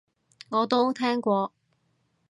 [0.49, 1.53] 我都聽過